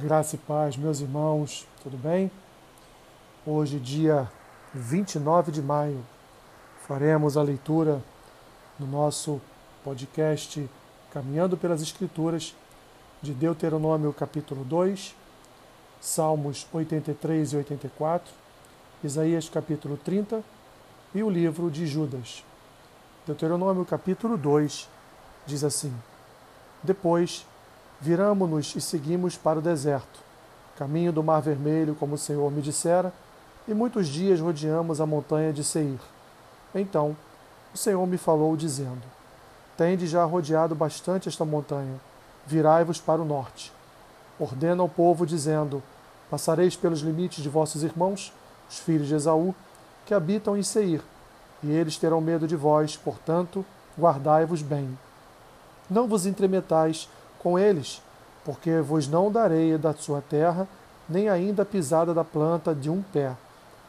[0.00, 2.30] Graça e paz, meus irmãos, tudo bem?
[3.44, 4.30] Hoje, dia
[4.72, 6.06] 29 de maio,
[6.86, 8.00] faremos a leitura
[8.78, 9.40] no nosso
[9.82, 10.70] podcast
[11.10, 12.54] Caminhando pelas Escrituras
[13.20, 15.16] de Deuteronômio capítulo 2,
[16.00, 18.32] Salmos 83 e 84,
[19.02, 20.44] Isaías capítulo 30
[21.12, 22.44] e o livro de Judas.
[23.26, 24.88] Deuteronômio capítulo 2
[25.44, 25.92] diz assim:
[26.84, 27.44] Depois
[28.00, 30.20] viramo-nos e seguimos para o deserto,
[30.76, 33.12] caminho do Mar Vermelho, como o Senhor me dissera,
[33.66, 35.98] e muitos dias rodeamos a montanha de Seir.
[36.74, 37.16] Então
[37.74, 39.02] o Senhor me falou, dizendo:
[39.76, 42.00] Tende já rodeado bastante esta montanha,
[42.46, 43.72] virai-vos para o norte.
[44.38, 45.82] Ordena ao povo, dizendo:
[46.30, 48.32] Passareis pelos limites de vossos irmãos,
[48.70, 49.54] os filhos de Esaú,
[50.06, 51.02] que habitam em Seir,
[51.62, 53.64] e eles terão medo de vós, portanto,
[53.98, 54.96] guardai-vos bem.
[55.90, 58.02] Não vos entremetais com eles,
[58.44, 60.66] porque vos não darei da sua terra,
[61.08, 63.34] nem ainda pisada da planta de um pé,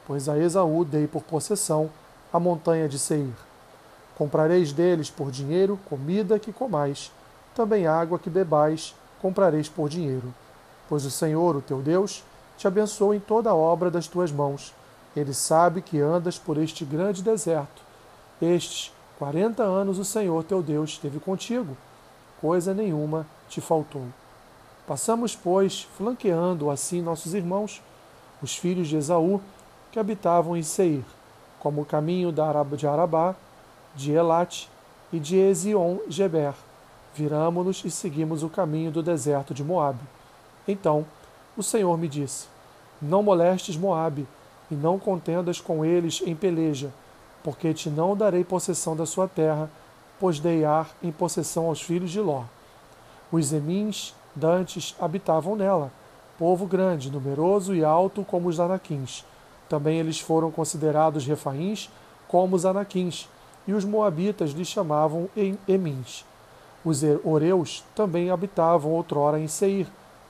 [0.05, 1.89] pois a Esaú dei por possessão
[2.31, 3.33] a montanha de Seir.
[4.17, 7.11] Comprareis deles por dinheiro comida que comais,
[7.55, 10.33] também água que bebais, comprareis por dinheiro.
[10.87, 12.23] Pois o Senhor, o teu Deus,
[12.57, 14.73] te abençoa em toda a obra das tuas mãos.
[15.15, 17.81] Ele sabe que andas por este grande deserto.
[18.41, 21.75] Estes quarenta anos o Senhor teu Deus esteve contigo
[22.39, 24.03] coisa nenhuma te faltou.
[24.87, 27.81] Passamos, pois, flanqueando assim nossos irmãos,
[28.41, 29.41] os filhos de Esaú,
[29.91, 31.03] que habitavam em Seir,
[31.59, 33.35] como o caminho de Arabá,
[33.95, 34.69] de Elate
[35.11, 36.53] e de Ezion-Geber.
[37.13, 39.99] Viramo-nos e seguimos o caminho do deserto de Moabe.
[40.67, 41.05] Então
[41.57, 42.47] o Senhor me disse:
[43.01, 44.27] Não molestes Moabe,
[44.71, 46.91] e não contendas com eles em peleja,
[47.43, 49.69] porque te não darei possessão da sua terra,
[50.19, 52.43] pois dei ar em possessão aos filhos de Ló.
[53.31, 55.91] Os Emins dantes habitavam nela,
[56.37, 59.23] povo grande, numeroso e alto como os anaquins.
[59.67, 61.91] Também eles foram considerados refaíns
[62.27, 63.29] como os anaquins,
[63.67, 65.29] e os moabitas lhes chamavam
[65.67, 66.25] Emins.
[66.83, 69.85] Os Oreus também habitavam outrora em Seir,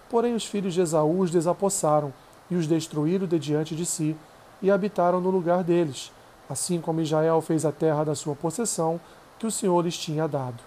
[0.09, 2.11] porém os filhos de Esaú os desapossaram
[2.51, 4.15] e os destruíram de diante de si,
[4.61, 6.11] e habitaram no lugar deles,
[6.49, 8.99] assim como Israel fez a terra da sua possessão,
[9.37, 10.61] que o Senhor lhes tinha dado.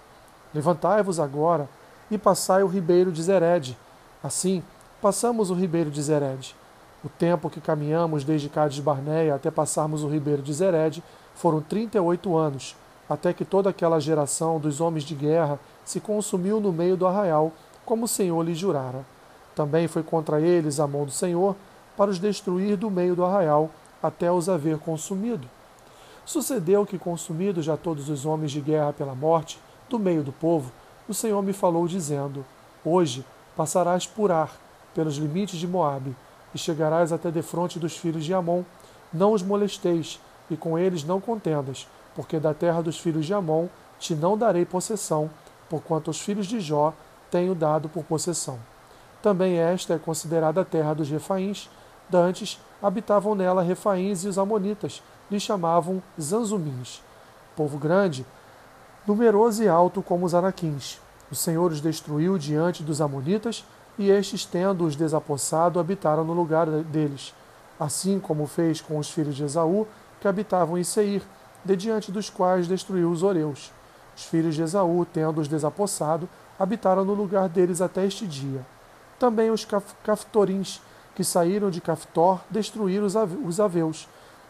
[0.53, 1.69] Levantai-vos agora
[2.13, 3.77] e passai o ribeiro de Zered.
[4.23, 4.63] Assim,
[5.01, 6.55] passamos o ribeiro de Zered.
[7.03, 11.03] O tempo que caminhamos desde Cádiz Barneia até passarmos o ribeiro de Zered
[11.33, 12.75] foram trinta e oito anos,
[13.09, 17.51] até que toda aquela geração dos homens de guerra se consumiu no meio do arraial,
[17.83, 19.03] como o Senhor lhes jurara.
[19.55, 21.55] Também foi contra eles a mão do Senhor,
[21.97, 23.69] para os destruir do meio do arraial,
[24.01, 25.47] até os haver consumido.
[26.25, 29.59] Sucedeu que, consumidos já todos os homens de guerra pela morte,
[29.89, 30.71] do meio do povo,
[31.07, 32.45] o Senhor me falou, dizendo:
[32.83, 33.25] Hoje
[33.55, 34.51] passarás por Ar,
[34.93, 36.15] pelos limites de Moabe,
[36.53, 38.63] e chegarás até defronte dos filhos de Amon.
[39.11, 40.19] Não os molesteis,
[40.49, 43.67] e com eles não contendas, porque da terra dos filhos de Amon
[43.99, 45.29] te não darei possessão,
[45.69, 46.93] porquanto os filhos de Jó
[47.31, 48.59] tenho dado por possessão.
[49.21, 51.69] Também esta é considerada a terra dos refaíns.
[52.09, 57.01] Dantes habitavam nela refaíns e os amonitas, lhe chamavam Zanzumins.
[57.55, 58.25] Povo grande,
[59.05, 60.99] numeroso e alto como os anaquins.
[61.31, 63.65] O Senhor os destruiu diante dos amonitas,
[63.97, 67.33] e estes, tendo-os desapossado, habitaram no lugar deles,
[67.79, 69.87] assim como fez com os filhos de Esaú,
[70.19, 71.21] que habitavam em Seir,
[71.63, 73.71] de diante dos quais destruiu os Oreus.
[74.15, 76.27] Os filhos de Esaú, tendo-os desapossado,
[76.57, 78.65] habitaram no lugar deles até este dia.
[79.19, 79.65] Também os
[80.03, 80.81] caftorins,
[81.15, 83.05] que saíram de Caftor, destruíram
[83.45, 84.07] os aveus,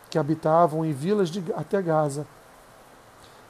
[0.09, 2.25] que habitavam em vilas de, até Gaza,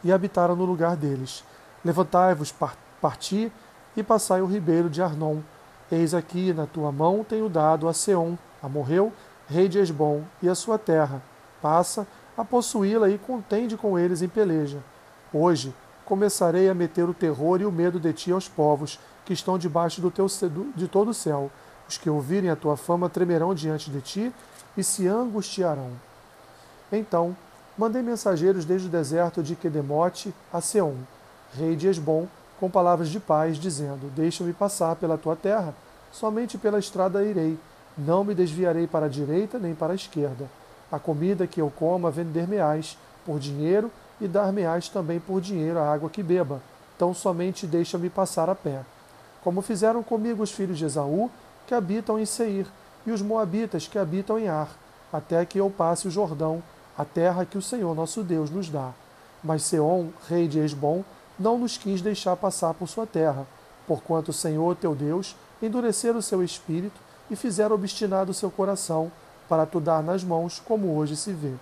[0.03, 1.44] e habitaram no lugar deles.
[1.84, 2.53] Levantai-vos,
[3.02, 3.52] parti,
[3.96, 5.40] e passai o ribeiro de Arnon.
[5.91, 9.13] Eis aqui, na tua mão, tenho dado a Seom, a Morreu,
[9.47, 11.22] rei de Esbom, e a sua terra.
[11.62, 14.80] Passa a possuí-la e contende com eles em peleja.
[15.31, 15.74] Hoje
[16.06, 20.02] começarei a meter o terror e o medo de ti aos povos que estão debaixo
[20.02, 20.25] do teu,
[20.75, 21.51] de todo o céu.
[21.88, 24.33] Os que ouvirem a tua fama tremerão diante de ti
[24.75, 25.92] e se angustiarão.
[26.92, 27.36] Então
[27.78, 30.96] mandei mensageiros desde o deserto de Quedemote a Seom,
[31.54, 32.28] rei de Esbom,
[32.60, 35.74] com palavras de paz, dizendo: Deixa-me passar pela tua terra,
[36.12, 37.58] somente pela estrada irei,
[37.98, 40.50] não me desviarei para a direita nem para a esquerda.
[40.92, 43.92] A comida que eu coma vender-me-ás por dinheiro
[44.22, 46.62] e dar-me-ás também por dinheiro a água que beba.
[46.96, 48.81] Então somente deixa-me passar a pé.
[49.44, 51.30] Como fizeram comigo os filhos de Esaú,
[51.68, 52.68] que habitam em Seir,
[53.06, 54.69] e os moabitas que habitam em Ar,
[55.12, 56.64] até que eu passe o Jordão
[56.98, 58.92] a terra que o Senhor nosso Deus nos dá.
[59.44, 61.04] Mas Seom, rei de Esbom,
[61.38, 63.45] não nos quis deixar passar por sua terra,
[63.88, 67.00] porquanto o Senhor teu Deus endureceram o seu espírito
[67.30, 69.12] e fizeram obstinado o seu coração,
[69.50, 71.54] para tu dar nas mãos, como hoje se vê.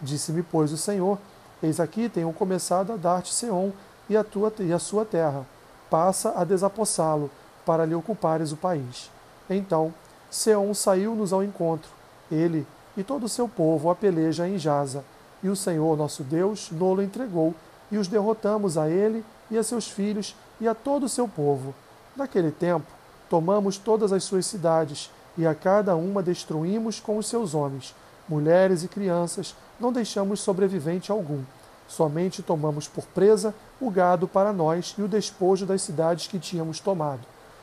[0.00, 1.18] Disse-me, pois, o Senhor:
[1.62, 3.70] Eis aqui tenho começado a dar-te Seom
[4.08, 5.46] e a, tua, e a sua terra.
[5.88, 7.30] Passa a desapossá-lo,
[7.64, 9.10] para lhe ocupares o país.
[9.48, 9.92] Então
[10.30, 11.90] Seom saiu-nos ao encontro,
[12.30, 12.66] ele
[12.96, 15.04] e todo o seu povo a peleja em Jaza,
[15.42, 17.54] e o Senhor nosso Deus nolo entregou,
[17.90, 21.74] e os derrotamos a ele e a seus filhos e a todo o seu povo.
[22.16, 22.86] Naquele tempo,
[23.28, 27.94] tomamos todas as suas cidades, e a cada uma destruímos com os seus homens,
[28.28, 31.42] mulheres e crianças, não deixamos sobrevivente algum.
[31.88, 36.78] Somente tomamos por presa o gado para nós e o despojo das cidades que tínhamos
[36.78, 37.22] tomado,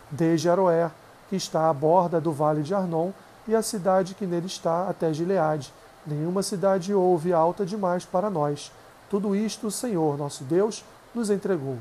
[0.09, 0.91] desde Aroer,
[1.29, 3.11] que está à borda do vale de Arnon,
[3.47, 5.73] e a cidade que nele está até Gileade.
[6.05, 8.71] Nenhuma cidade houve alta demais para nós.
[9.09, 10.83] Tudo isto o Senhor, nosso Deus,
[11.13, 11.77] nos entregou.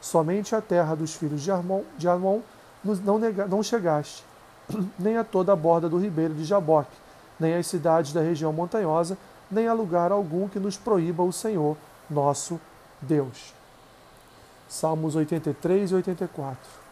[0.00, 2.40] Somente a terra dos filhos de Armon, de Armon
[2.84, 4.24] não, nega, não chegaste,
[4.98, 6.96] nem a toda a borda do ribeiro de Jaboque,
[7.40, 9.16] nem as cidades da região montanhosa,
[9.50, 11.76] nem a lugar algum que nos proíba o Senhor,
[12.10, 12.60] nosso
[13.00, 13.54] Deus.
[14.68, 16.83] Salmos 83 e 84.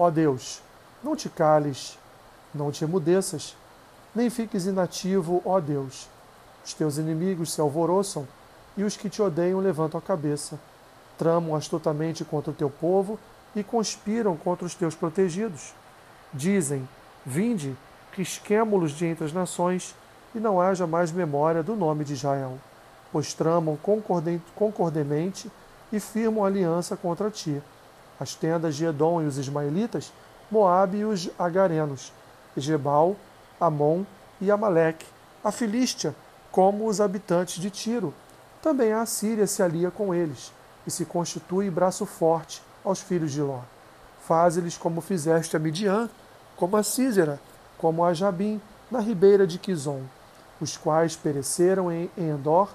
[0.00, 0.62] Ó Deus,
[1.02, 1.98] não te cales,
[2.54, 3.56] não te emudeças,
[4.14, 6.08] nem fiques inativo, ó Deus.
[6.64, 8.26] Os teus inimigos se alvoroçam
[8.76, 10.56] e os que te odeiam levantam a cabeça.
[11.18, 13.18] Tramam astutamente contra o teu povo
[13.56, 15.74] e conspiram contra os teus protegidos.
[16.32, 16.88] Dizem:
[17.26, 17.76] Vinde,
[18.12, 19.96] risquemo-los de entre as nações,
[20.32, 22.56] e não haja mais memória do nome de Israel,
[23.10, 23.76] pois tramam
[24.54, 25.50] concordemente
[25.92, 27.60] e firmam aliança contra ti
[28.18, 30.12] as tendas de Edom e os ismaelitas,
[30.50, 32.12] Moabe e os agarenos,
[32.56, 33.16] Jebal,
[33.60, 34.04] Amon
[34.40, 35.06] e Amaleque,
[35.44, 36.14] a Filístia,
[36.50, 38.14] como os habitantes de Tiro.
[38.62, 40.52] Também a Assíria se alia com eles,
[40.86, 43.60] e se constitui braço forte aos filhos de Ló.
[44.20, 46.08] Faze-lhes como fizeste a Midian,
[46.56, 47.40] como a Císera,
[47.76, 48.60] como a Jabim,
[48.90, 50.02] na ribeira de Quizon,
[50.60, 52.68] os quais pereceram em Endor,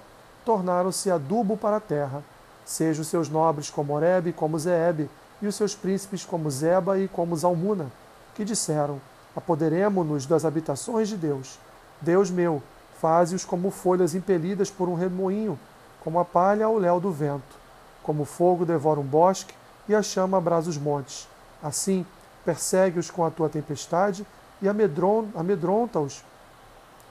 [0.44, 2.22] tornaram-se adubo para a terra.
[2.64, 5.10] Sejam seus nobres como Oreb, como Zeeb,
[5.44, 7.92] e os seus príncipes como Zeba e como Zalmuna,
[8.34, 9.00] que disseram:
[9.36, 11.58] Apoderemo-nos das habitações de Deus.
[12.00, 12.62] Deus meu,
[12.98, 15.58] faze-os como folhas impelidas por um remoinho,
[16.02, 17.62] como a palha ao léu do vento.
[18.02, 19.54] Como o fogo devora um bosque
[19.88, 21.28] e a chama abrasa os montes.
[21.62, 22.06] Assim,
[22.44, 24.26] persegue-os com a tua tempestade
[24.60, 26.22] e amedronta-os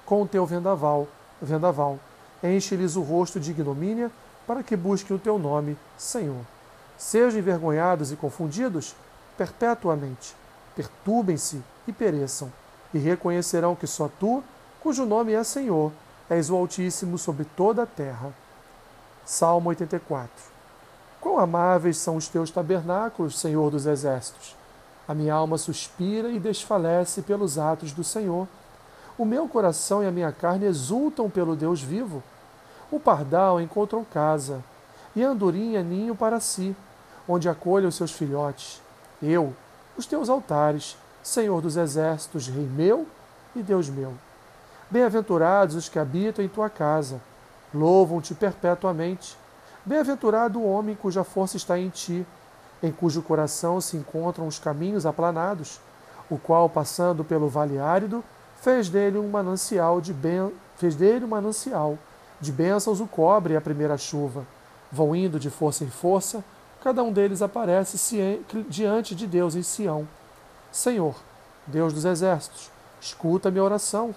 [0.06, 1.08] com o teu vendaval.
[1.42, 2.00] vendaval.
[2.44, 4.12] Enche-lhes o rosto de ignomínia
[4.46, 6.53] para que busquem o teu nome, Senhor.
[7.04, 8.96] Sejam envergonhados e confundidos
[9.38, 10.34] perpetuamente.
[10.74, 12.50] Perturbem-se e pereçam,
[12.94, 14.42] e reconhecerão que só tu,
[14.80, 15.92] cujo nome é Senhor,
[16.30, 18.34] és o Altíssimo sobre toda a terra.
[19.26, 20.32] Salmo 84
[21.20, 24.56] Quão amáveis são os teus tabernáculos, Senhor dos exércitos!
[25.06, 28.48] A minha alma suspira e desfalece pelos atos do Senhor.
[29.18, 32.24] O meu coração e a minha carne exultam pelo Deus vivo.
[32.90, 34.64] O pardal encontrou casa,
[35.14, 36.74] e a andorinha ninho para si,
[37.28, 38.82] onde acolha os seus filhotes.
[39.22, 39.54] Eu,
[39.98, 43.08] os teus altares, Senhor dos exércitos, Rei meu
[43.56, 44.14] e Deus meu.
[44.90, 47.22] Bem-aventurados os que habitam em tua casa,
[47.74, 49.38] louvam-te perpetuamente.
[49.86, 52.26] Bem-aventurado o homem cuja força está em ti,
[52.82, 55.80] em cujo coração se encontram os caminhos aplanados,
[56.30, 58.24] o qual, passando pelo vale árido,
[58.62, 60.52] fez dele um manancial de ben...
[60.76, 61.98] fez dele um manancial
[62.40, 64.46] de bênçãos o cobre a primeira chuva
[64.94, 66.44] Vão indo de força em força,
[66.84, 67.98] cada um deles aparece
[68.68, 70.06] diante de Deus em Sião.
[70.70, 71.16] Senhor,
[71.66, 74.14] Deus dos exércitos, escuta minha oração.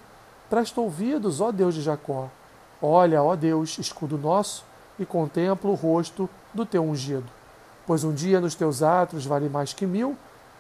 [0.51, 2.29] Presta ouvidos, ó Deus de Jacó.
[2.83, 4.65] Olha, ó Deus, escudo nosso,
[4.99, 7.31] e contempla o rosto do teu ungido.
[7.87, 10.17] Pois um dia nos teus atos vale mais que mil,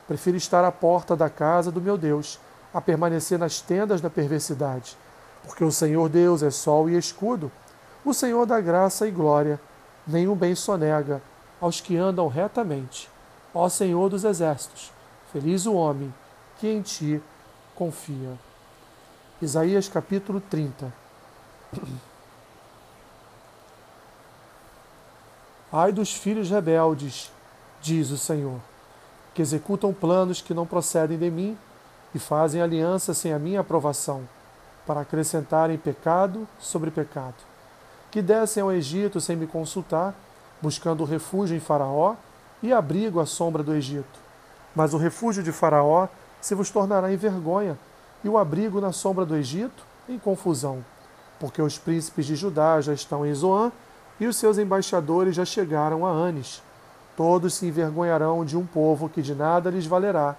[0.06, 2.38] prefiro estar à porta da casa do meu Deus,
[2.72, 4.96] a permanecer nas tendas da perversidade.
[5.44, 7.50] Porque o Senhor Deus é sol e escudo,
[8.04, 9.58] o Senhor dá graça e glória
[10.06, 11.20] nenhum bem sonega
[11.60, 13.08] aos que andam retamente.
[13.54, 14.92] Ó Senhor dos exércitos,
[15.32, 16.12] feliz o homem
[16.58, 17.22] que em ti
[17.74, 18.38] confia.
[19.40, 20.92] Isaías capítulo 30.
[25.72, 27.30] Ai dos filhos rebeldes,
[27.82, 28.60] diz o Senhor,
[29.34, 31.58] que executam planos que não procedem de mim
[32.14, 34.26] e fazem aliança sem a minha aprovação,
[34.86, 37.34] para acrescentarem pecado sobre pecado
[38.16, 40.14] que descem ao Egito sem me consultar,
[40.66, 42.16] buscando refúgio em Faraó
[42.60, 44.18] e abrigo à sombra do Egito.
[44.74, 46.08] Mas o refúgio de Faraó
[46.40, 47.78] se vos tornará em vergonha,
[48.24, 50.84] e o abrigo na sombra do Egito em confusão.
[51.38, 53.70] porque os príncipes de Judá já estão em Zoã
[54.18, 56.62] e os seus embaixadores já chegaram a Anis.
[57.14, 60.34] Todos se envergonharão de um povo que de nada lhes valerá.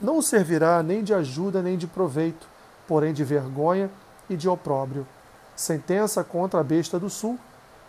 [0.00, 2.48] Não servirá nem de ajuda nem de proveito,
[2.86, 3.90] porém de vergonha
[4.28, 5.06] e de opróbrio.
[5.54, 7.38] Sentença contra a besta do sul.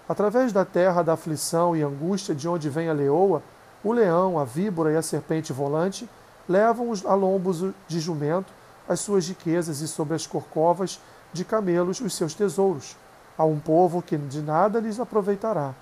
[0.09, 3.43] Através da terra da aflição e angústia de onde vem a leoa,
[3.83, 6.09] o leão, a víbora e a serpente volante
[6.47, 8.51] levam a lombos de jumento
[8.87, 10.99] as suas riquezas e sobre as corcovas
[11.31, 12.97] de camelos os seus tesouros,
[13.37, 15.75] a um povo que de nada lhes aproveitará.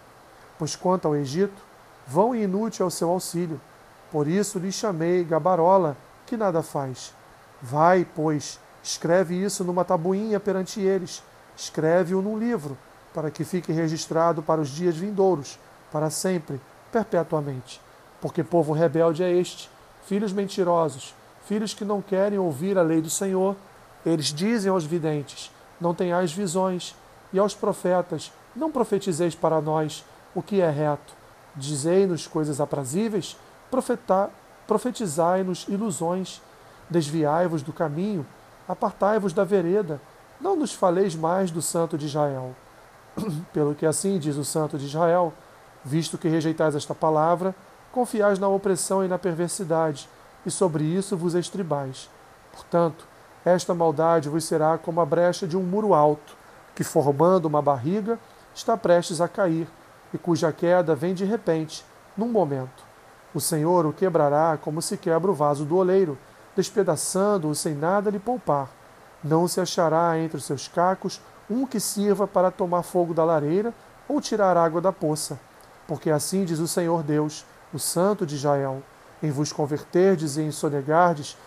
[0.59, 1.61] Pois quanto ao Egito,
[2.05, 3.61] vão e inútil ao seu auxílio.
[4.11, 7.13] Por isso lhe chamei Gabarola, que nada faz.
[7.61, 11.23] Vai, pois, escreve isso numa tabuinha perante eles,
[11.55, 12.77] escreve-o num livro,
[13.17, 15.57] para que fique registrado para os dias vindouros,
[15.91, 17.81] para sempre, perpetuamente.
[18.21, 19.71] Porque povo rebelde é este,
[20.05, 21.15] filhos mentirosos,
[21.47, 23.55] filhos que não querem ouvir a lei do Senhor.
[24.05, 26.95] Eles dizem aos videntes: Não tenhais visões,
[27.33, 30.05] e aos profetas: Não profetizeis para nós
[30.35, 31.15] o que é reto.
[31.55, 33.35] Dizei-nos coisas aprazíveis,
[34.67, 36.39] profetizai-nos ilusões.
[36.87, 38.23] Desviai-vos do caminho,
[38.67, 39.99] apartai-vos da vereda,
[40.39, 42.55] não nos faleis mais do Santo de Israel.
[43.53, 45.33] Pelo que assim diz o Santo de Israel,
[45.83, 47.55] visto que rejeitais esta palavra,
[47.91, 50.09] confiais na opressão e na perversidade,
[50.45, 52.09] e sobre isso vos estribais.
[52.51, 53.05] Portanto,
[53.43, 56.35] esta maldade vos será como a brecha de um muro alto,
[56.75, 58.19] que, formando uma barriga,
[58.53, 59.67] está prestes a cair,
[60.13, 62.85] e cuja queda vem de repente, num momento.
[63.33, 66.17] O Senhor o quebrará como se quebra o vaso do oleiro,
[66.55, 68.69] despedaçando-o sem nada lhe poupar.
[69.23, 73.73] Não se achará entre os seus cacos um que sirva para tomar fogo da lareira
[74.07, 75.39] ou tirar água da poça.
[75.87, 78.83] Porque assim diz o Senhor Deus, o Santo de Israel:
[79.21, 81.37] em vos converterdes e em sonegardes,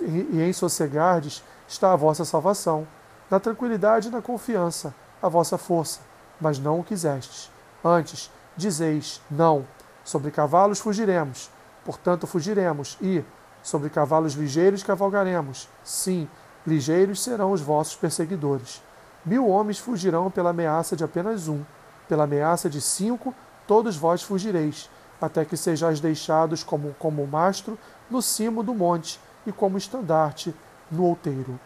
[0.00, 2.86] e em sossegardes está a vossa salvação,
[3.30, 6.00] na tranquilidade e na confiança, a vossa força,
[6.40, 7.50] mas não o quisestes.
[7.84, 9.66] Antes, dizeis: Não,
[10.04, 11.50] sobre cavalos fugiremos,
[11.84, 13.22] portanto fugiremos, e
[13.62, 15.68] sobre cavalos ligeiros cavalgaremos.
[15.84, 16.28] Sim,
[16.66, 18.82] ligeiros serão os vossos perseguidores.
[19.28, 21.62] Mil homens fugirão pela ameaça de apenas um,
[22.08, 23.34] pela ameaça de cinco,
[23.66, 24.88] todos vós fugireis,
[25.20, 30.54] até que sejais deixados como, como mastro no cimo do monte e como estandarte
[30.90, 31.60] no outeiro.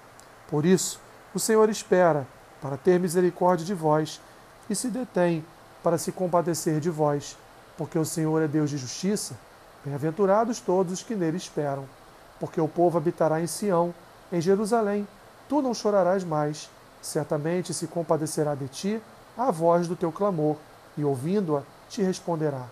[0.48, 1.00] Por isso,
[1.32, 2.26] o Senhor espera
[2.60, 4.20] para ter misericórdia de vós
[4.68, 5.44] e se detém
[5.84, 7.38] para se compadecer de vós,
[7.78, 9.36] porque o Senhor é Deus de justiça.
[9.84, 11.84] Bem-aventurados todos os que nele esperam,
[12.40, 13.94] porque o povo habitará em Sião,
[14.32, 15.06] em Jerusalém.
[15.48, 16.68] Tu não chorarás mais,
[17.02, 19.02] certamente se compadecerá de ti
[19.36, 20.56] a voz do teu clamor,
[20.96, 22.64] e ouvindo-a, te responderá.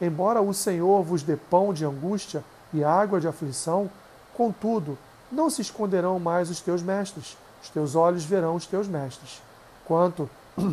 [0.00, 3.90] Embora o Senhor vos dê pão de angústia e água de aflição,
[4.34, 4.98] contudo,
[5.30, 9.42] não se esconderão mais os teus mestres, os teus olhos verão os teus mestres.
[9.84, 10.28] Quanto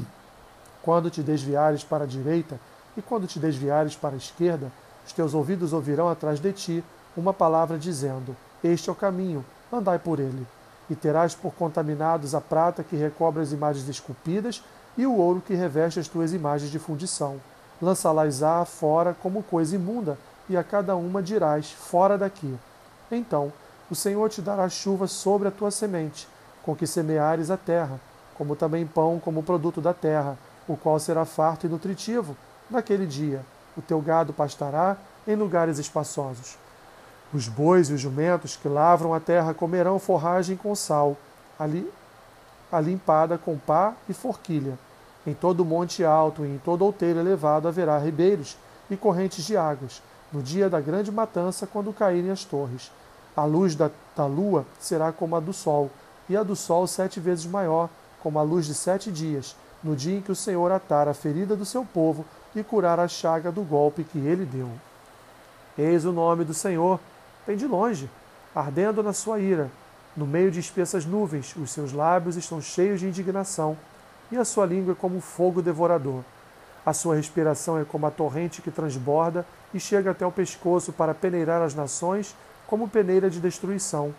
[0.82, 2.60] quando te desviares para a direita
[2.98, 4.72] e quando te desviares para a esquerda,
[5.06, 6.84] os teus ouvidos ouvirão atrás de ti
[7.16, 10.46] uma palavra dizendo: Este é o caminho, andai por ele.
[10.92, 14.64] E terás por contaminados a prata que recobre as imagens esculpidas
[14.96, 17.40] e o ouro que reveste as tuas imagens de fundição
[17.82, 20.18] lançá-las-á fora como coisa imunda,
[20.48, 22.56] e a cada uma dirás: Fora daqui.
[23.12, 23.52] Então
[23.90, 26.28] o Senhor te dará chuva sobre a tua semente,
[26.64, 28.00] com que semeares a terra,
[28.38, 32.38] como também pão como produto da terra, o qual será farto e nutritivo.
[32.70, 33.44] Naquele dia,
[33.76, 34.96] o teu gado pastará
[35.28, 36.58] em lugares espaçosos.
[37.34, 41.16] Os bois e os jumentos que lavram a terra comerão forragem com sal,
[41.58, 41.90] ali,
[42.72, 44.78] a limpada com pá e forquilha
[45.26, 48.58] em todo monte alto e em todo outeiro elevado haverá ribeiros
[48.90, 52.92] e correntes de águas, no dia da grande matança, quando caírem as torres.
[53.36, 55.90] A luz da, da lua será como a do sol,
[56.28, 57.90] e a do sol sete vezes maior,
[58.22, 61.56] como a luz de sete dias, no dia em que o Senhor atar a ferida
[61.56, 64.70] do seu povo e curar a chaga do golpe que ele deu.
[65.78, 67.00] Eis o nome do Senhor,
[67.46, 68.10] vem de longe,
[68.56, 69.70] ardendo na sua ira.
[70.16, 73.78] No meio de espessas nuvens, os seus lábios estão cheios de indignação
[74.32, 76.24] e a sua língua é como um fogo devorador.
[76.86, 81.14] A sua respiração é como a torrente que transborda e chega até o pescoço para
[81.14, 82.36] peneirar as nações
[82.68, 84.14] como peneira de destruição.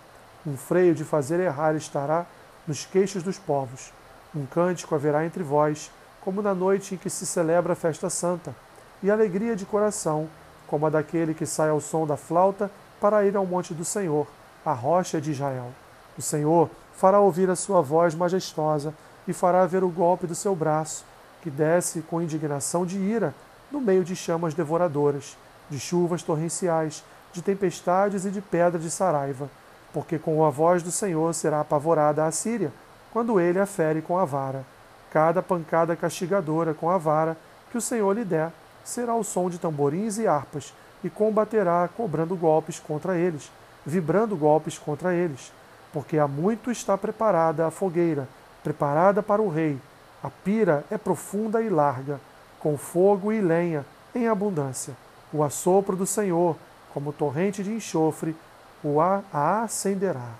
[0.46, 2.26] Um freio de fazer errar estará
[2.66, 3.92] nos queixos dos povos.
[4.34, 8.54] Um cântico haverá entre vós, como na noite em que se celebra a festa santa,
[9.02, 10.28] e alegria de coração,
[10.66, 12.70] como a daquele que sai ao som da flauta
[13.02, 14.28] para ir ao monte do Senhor,
[14.64, 15.72] a rocha de Israel.
[16.16, 18.94] O Senhor fará ouvir a sua voz majestosa
[19.26, 21.04] e fará ver o golpe do seu braço,
[21.42, 23.34] que desce com indignação de ira
[23.72, 25.36] no meio de chamas devoradoras,
[25.68, 29.50] de chuvas torrenciais, de tempestades e de pedra de saraiva,
[29.92, 32.72] porque com a voz do Senhor será apavorada a Síria,
[33.12, 34.64] quando ele a fere com a vara.
[35.10, 37.36] Cada pancada castigadora com a vara
[37.72, 38.52] que o Senhor lhe der
[38.84, 43.50] será o som de tamborins e harpas, e combaterá cobrando golpes contra eles,
[43.84, 45.52] vibrando golpes contra eles.
[45.92, 48.28] Porque há muito está preparada a fogueira,
[48.62, 49.78] preparada para o rei.
[50.22, 52.20] A pira é profunda e larga,
[52.60, 54.96] com fogo e lenha em abundância.
[55.32, 56.56] O assopro do Senhor,
[56.94, 58.36] como torrente de enxofre,
[58.84, 59.22] o a
[59.62, 60.30] acenderá.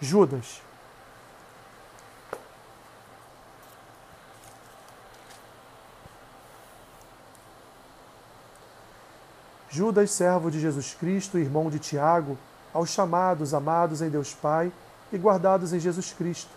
[0.00, 0.67] Judas.
[9.70, 12.38] Judas, servo de Jesus Cristo, irmão de Tiago,
[12.72, 14.72] aos chamados, amados em Deus Pai
[15.12, 16.50] e guardados em Jesus Cristo,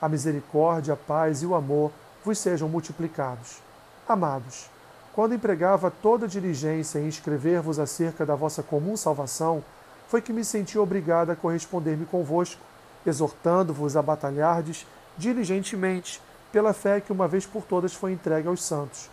[0.00, 1.90] a misericórdia, a paz e o amor
[2.22, 3.62] vos sejam multiplicados.
[4.06, 4.68] Amados,
[5.14, 9.64] quando empregava toda diligência em escrever-vos acerca da vossa comum salvação,
[10.06, 12.60] foi que me senti obrigado a corresponder-me convosco,
[13.06, 16.20] exortando-vos a batalhardes diligentemente
[16.52, 19.08] pela fé que uma vez por todas foi entregue aos santos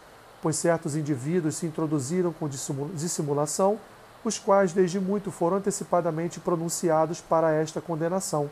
[0.45, 2.47] pois certos indivíduos se introduziram com
[2.93, 3.79] dissimulação,
[4.23, 8.51] os quais desde muito foram antecipadamente pronunciados para esta condenação.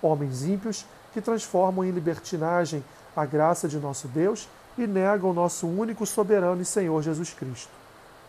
[0.00, 2.82] Homens ímpios que transformam em libertinagem
[3.14, 4.48] a graça de nosso Deus
[4.78, 7.68] e negam nosso único soberano e Senhor Jesus Cristo.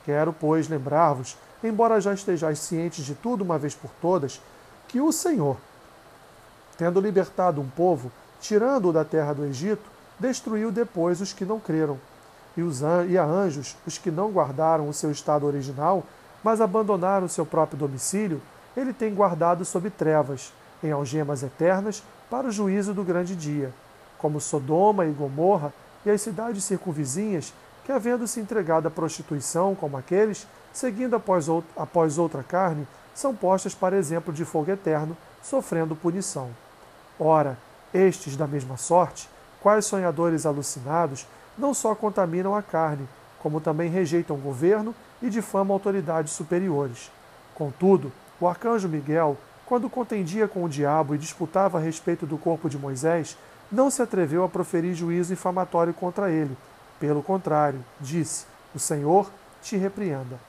[0.03, 4.41] Quero, pois, lembrar-vos, embora já estejais cientes de tudo uma vez por todas,
[4.89, 5.55] que o Senhor,
[6.77, 11.97] tendo libertado um povo, tirando-o da terra do Egito, destruiu depois os que não creram
[12.55, 16.03] e, os e a anjos, os que não guardaram o seu estado original,
[16.43, 18.41] mas abandonaram o seu próprio domicílio,
[18.75, 23.73] ele tem guardado sob trevas, em algemas eternas, para o juízo do grande dia,
[24.17, 25.73] como Sodoma e Gomorra
[26.05, 31.47] e as cidades circunvizinhas, que, havendo se entregado à prostituição, como aqueles, seguindo após,
[31.77, 36.49] após outra carne, são postas para exemplo de fogo eterno, sofrendo punição.
[37.19, 37.57] Ora,
[37.93, 39.29] estes, da mesma sorte,
[39.61, 41.25] quais sonhadores alucinados,
[41.57, 43.07] não só contaminam a carne,
[43.39, 47.11] como também rejeitam o governo e difamam autoridades superiores.
[47.53, 52.69] Contudo, o arcanjo Miguel, quando contendia com o diabo e disputava a respeito do corpo
[52.69, 53.37] de Moisés,
[53.71, 56.55] não se atreveu a proferir juízo infamatório contra ele.
[56.99, 59.29] Pelo contrário, disse: O Senhor
[59.61, 60.39] te repreenda.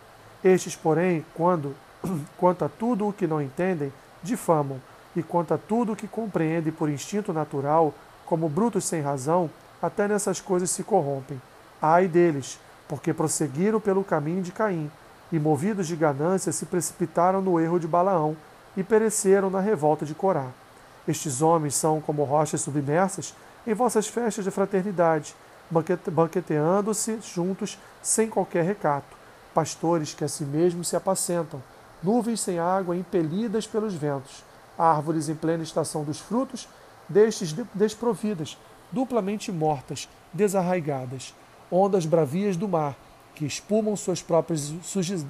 [0.45, 1.75] Estes, porém, quando,
[2.37, 3.93] quanto a tudo o que não entendem,
[4.23, 4.81] difamam,
[5.15, 7.95] e quanto a tudo o que compreendem por instinto natural,
[8.27, 9.49] como brutos sem razão,
[9.87, 11.41] até nessas coisas se corrompem.
[11.81, 14.91] Ai deles, porque prosseguiram pelo caminho de Caim,
[15.33, 18.37] e movidos de ganância se precipitaram no erro de Balaão,
[18.77, 20.49] e pereceram na revolta de Corá.
[21.09, 23.35] Estes homens são como rochas submersas
[23.67, 25.35] em vossas festas de fraternidade,
[26.13, 29.17] banqueteando-se juntos sem qualquer recato,
[29.55, 31.63] pastores que a si mesmos se apacentam,
[32.03, 34.45] nuvens sem água impelidas pelos ventos,
[34.79, 36.69] árvores em plena estação dos frutos,
[37.09, 38.59] destes desprovidas,
[38.91, 41.35] duplamente mortas, desarraigadas,
[41.71, 42.97] ondas bravias do mar,
[43.35, 44.73] que espumam suas próprias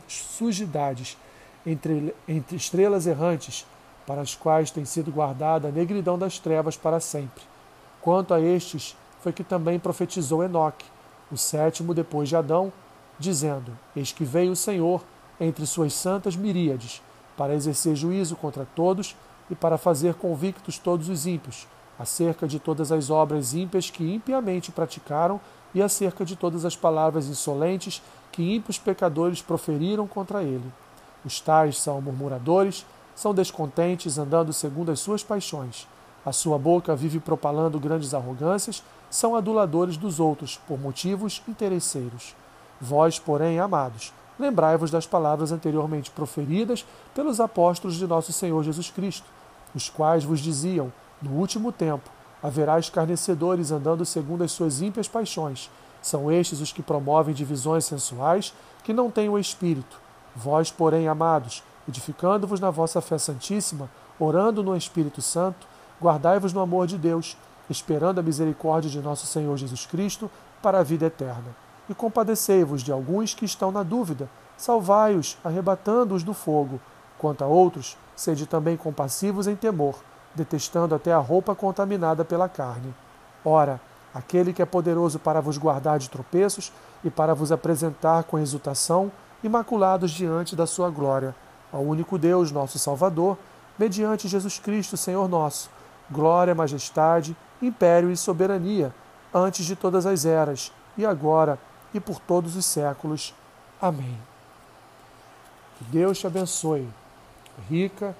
[0.08, 1.16] sujidades,
[1.64, 3.66] entre, entre estrelas errantes,
[4.06, 7.42] para as quais tem sido guardada a negridão das trevas para sempre.
[8.00, 10.86] Quanto a estes, foi que também profetizou Enoque,
[11.32, 12.72] o sétimo depois de Adão,
[13.18, 15.02] dizendo: Eis que veio o Senhor
[15.40, 17.02] entre suas santas miríades,
[17.36, 19.16] para exercer juízo contra todos
[19.50, 21.66] e para fazer convictos todos os ímpios,
[21.98, 25.40] acerca de todas as obras ímpias que impiamente praticaram
[25.74, 30.72] e acerca de todas as palavras insolentes que ímpios pecadores proferiram contra ele.
[31.24, 35.88] Os tais são murmuradores, são descontentes, andando segundo as suas paixões.
[36.24, 42.34] A sua boca vive propalando grandes arrogâncias, são aduladores dos outros, por motivos interesseiros.
[42.80, 49.26] Vós, porém, amados, lembrai-vos das palavras anteriormente proferidas pelos apóstolos de nosso Senhor Jesus Cristo,
[49.74, 52.10] os quais vos diziam: no último tempo,
[52.42, 55.70] haverá escarnecedores andando segundo as suas ímpias paixões.
[56.02, 59.98] São estes os que promovem divisões sensuais, que não têm o Espírito.
[60.34, 65.66] Vós, porém, amados, edificando-vos na vossa fé santíssima, orando no Espírito Santo,
[66.00, 67.36] guardai-vos no amor de Deus,
[67.68, 70.30] esperando a misericórdia de nosso Senhor Jesus Cristo
[70.62, 71.56] para a vida eterna.
[71.88, 76.78] E compadecei-vos de alguns que estão na dúvida, salvai-os, arrebatando-os do fogo.
[77.18, 79.96] Quanto a outros, sede também compassivos em temor
[80.36, 82.94] detestando até a roupa contaminada pela carne.
[83.44, 83.80] Ora,
[84.14, 86.72] aquele que é poderoso para vos guardar de tropeços
[87.02, 89.10] e para vos apresentar com exultação,
[89.42, 91.34] imaculados diante da sua glória,
[91.72, 93.36] ao único Deus, nosso Salvador,
[93.78, 95.70] mediante Jesus Cristo, Senhor nosso,
[96.10, 98.94] glória, majestade, império e soberania,
[99.34, 101.58] antes de todas as eras, e agora
[101.92, 103.34] e por todos os séculos.
[103.80, 104.18] Amém.
[105.78, 106.88] Que Deus te abençoe,
[107.68, 108.16] rica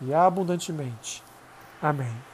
[0.00, 1.22] e abundantemente.
[1.82, 2.29] Amém.